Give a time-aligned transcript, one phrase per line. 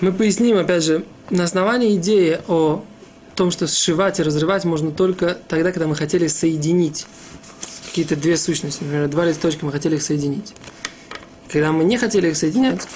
[0.00, 2.84] мы поясним, опять же, на основании идеи о
[3.34, 7.06] том, что сшивать и разрывать можно только тогда, когда мы хотели соединить
[7.86, 10.54] какие-то две сущности, например, два листочка, мы хотели их соединить.
[11.50, 12.86] Когда мы не хотели их соединять,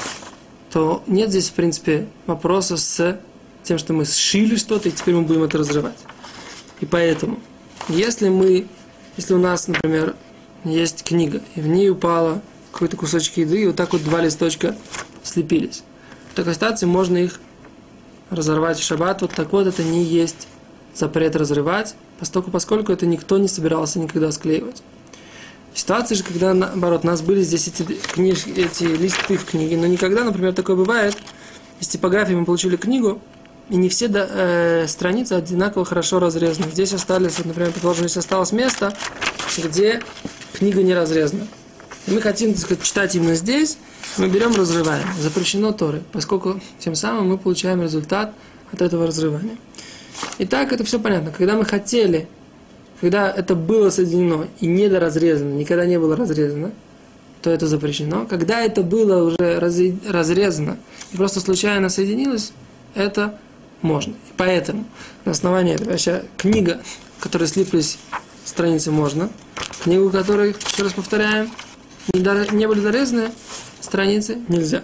[0.73, 3.21] то нет здесь, в принципе, вопроса с
[3.63, 5.99] тем, что мы сшили что-то, и теперь мы будем это разрывать.
[6.81, 7.41] И поэтому,
[7.89, 8.67] если мы,
[9.17, 10.15] если у нас, например,
[10.65, 14.77] есть книга, и в ней упало какой-то кусочек еды, и вот так вот два листочка
[15.23, 15.83] слепились.
[16.33, 17.41] В такой ситуации можно их
[18.31, 19.21] разорвать в шаббат.
[19.21, 20.49] Вот так вот это не есть
[20.95, 24.83] запрет разрывать, поскольку, поскольку это никто не собирался никогда склеивать.
[25.75, 29.77] В ситуации же, когда, наоборот, у нас были здесь эти, книж, эти листы в книге,
[29.77, 31.17] но никогда, например, такое бывает,
[31.81, 33.21] из типографии мы получили книгу,
[33.69, 36.71] и не все э, страницы одинаково хорошо разрезаны.
[36.71, 38.95] Здесь остались, вот, например, предположим, здесь осталось место,
[39.59, 40.03] где
[40.55, 41.47] книга не разрезана.
[42.07, 43.79] И мы хотим, так сказать, читать именно здесь,
[44.19, 45.07] мы берем, разрываем.
[45.21, 48.35] Запрещено Торы, поскольку тем самым мы получаем результат
[48.73, 49.57] от этого разрывания.
[50.39, 51.31] Итак, это все понятно.
[51.31, 52.29] Когда мы хотели,
[53.01, 56.73] когда это было соединено и недоразрезано, никогда не было разрезано,
[57.41, 58.27] то это запрещено.
[58.27, 60.79] Когда это было уже разрезано
[61.13, 62.53] и просто случайно соединилось,
[62.95, 63.39] это
[63.81, 64.13] можно.
[64.13, 64.85] И поэтому
[65.25, 66.81] на основании этого вообще книга,
[67.21, 67.99] которой слиплись
[68.45, 69.31] страницы, можно.
[69.83, 71.51] Книгу, которой, еще раз повторяем,
[72.13, 73.31] не, были дорезаны,
[73.81, 74.83] страницы нельзя.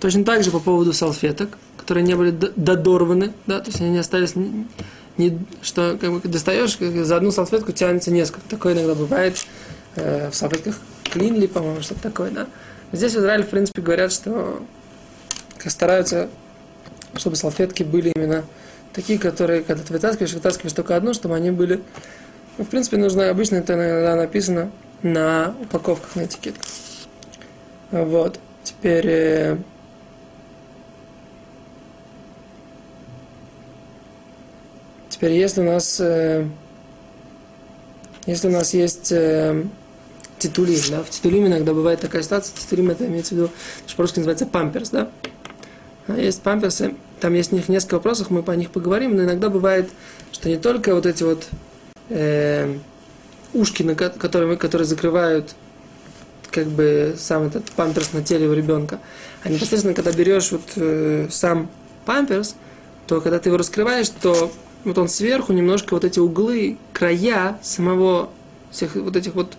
[0.00, 3.98] Точно так же по поводу салфеток, которые не были додорваны, да, то есть они не
[3.98, 4.34] остались,
[5.16, 8.48] не, что как бы достаешь, как за одну салфетку тянется несколько.
[8.48, 9.36] Такое иногда бывает
[9.96, 12.46] э, в салфетках клинли, по-моему, что-то такое, да.
[12.92, 14.62] Здесь в Израиле, в принципе, говорят, что
[15.66, 16.28] стараются,
[17.16, 18.44] чтобы салфетки были именно
[18.92, 21.80] такие, которые, когда ты вытаскиваешь, вытаскиваешь только одну, чтобы они были...
[22.56, 24.70] Ну, в принципе, нужно, обычно это иногда написано
[25.02, 26.66] на упаковках, на этикетках.
[27.90, 28.38] Вот.
[28.64, 29.06] Теперь...
[29.06, 29.58] Э,
[35.08, 36.00] теперь, если у нас...
[36.00, 36.46] Э,
[38.26, 39.64] если у нас есть э,
[40.38, 43.50] титулим, да, в титулиме иногда бывает такая ситуация, титулим это имеется в виду,
[43.86, 45.08] что по-русски называется памперс, да.
[46.08, 49.90] А есть памперсы, там есть них несколько вопросов, мы по них поговорим, но иногда бывает,
[50.32, 51.48] что не только вот эти вот
[52.10, 52.78] э,
[53.54, 55.54] ушки, на которые, которые закрывают
[56.50, 59.00] как бы сам этот памперс на теле у ребенка.
[59.42, 61.70] А непосредственно, когда берешь вот э, сам
[62.04, 62.56] памперс,
[63.06, 64.50] то когда ты его раскрываешь, то
[64.84, 68.30] вот он сверху немножко вот эти углы, края самого
[68.70, 69.56] всех вот этих вот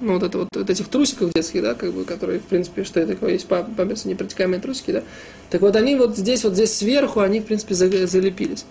[0.00, 2.98] ну, вот, это, вот, вот этих трусиков детских, да, как бы, которые, в принципе, что
[2.98, 5.04] это такое, есть памперсы, непротекаемые трусики, да,
[5.48, 8.64] так вот они вот здесь, вот здесь сверху, они, в принципе, залепились.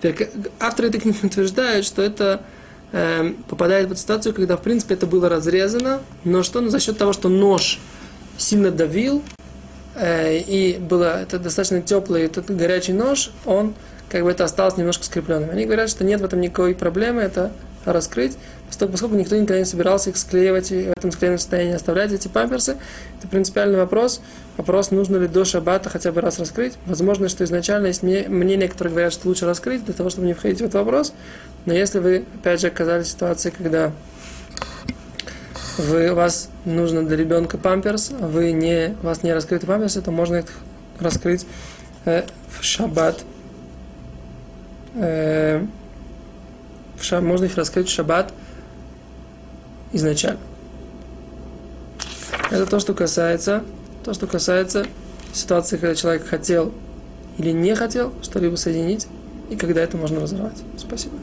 [0.00, 2.42] Теперь, авторы этой книги утверждают, что это
[2.92, 6.60] э, попадает в ситуацию, когда, в принципе, это было разрезано, но что?
[6.60, 7.78] Ну, за счет того, что нож
[8.36, 9.22] сильно давил,
[9.94, 13.74] э, и было это достаточно теплый этот горячий нож, он
[14.08, 15.50] как бы это осталось немножко скрепленным.
[15.50, 17.52] Они говорят, что нет в этом никакой проблемы, это
[17.84, 18.36] раскрыть,
[18.88, 22.76] поскольку, никто никогда не собирался их склеивать и в этом склеенном состоянии оставлять эти памперсы.
[23.18, 24.20] Это принципиальный вопрос.
[24.56, 26.74] Вопрос, нужно ли до шаббата хотя бы раз раскрыть.
[26.86, 30.58] Возможно, что изначально есть мнение, которые говорят, что лучше раскрыть, для того, чтобы не входить
[30.58, 31.12] в этот вопрос.
[31.66, 33.92] Но если вы, опять же, оказались в ситуации, когда
[35.78, 40.02] вы, у вас нужно для ребенка памперс, а вы не, у вас не раскрыты памперсы,
[40.02, 40.46] то можно их
[40.98, 41.46] раскрыть
[42.04, 43.24] э, в шаббат.
[44.94, 45.64] Э,
[47.00, 48.32] в шаб, можно их раскрыть в шаббат
[49.92, 50.40] изначально.
[52.50, 53.64] Это то, что касается,
[54.04, 54.86] то, что касается
[55.32, 56.72] ситуации, когда человек хотел
[57.38, 59.06] или не хотел что-либо соединить,
[59.50, 60.58] и когда это можно разорвать.
[60.76, 61.14] Спасибо.